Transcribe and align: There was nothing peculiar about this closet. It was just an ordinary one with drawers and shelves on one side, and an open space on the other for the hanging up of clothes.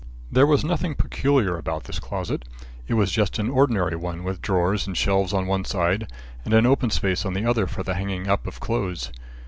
There 0.31 0.47
was 0.47 0.65
nothing 0.65 0.95
peculiar 0.95 1.59
about 1.59 1.83
this 1.83 1.99
closet. 1.99 2.43
It 2.87 2.95
was 2.95 3.11
just 3.11 3.37
an 3.37 3.51
ordinary 3.51 3.95
one 3.95 4.23
with 4.23 4.41
drawers 4.41 4.87
and 4.87 4.97
shelves 4.97 5.31
on 5.31 5.45
one 5.45 5.63
side, 5.63 6.11
and 6.43 6.55
an 6.55 6.65
open 6.65 6.89
space 6.89 7.23
on 7.23 7.35
the 7.35 7.45
other 7.45 7.67
for 7.67 7.83
the 7.83 7.93
hanging 7.93 8.27
up 8.27 8.47
of 8.47 8.59
clothes. 8.59 9.11